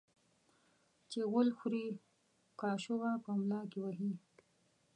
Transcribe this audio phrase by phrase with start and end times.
[1.09, 1.85] چي غول خوري،
[2.59, 4.11] کاچوغه په ملا کې وهي.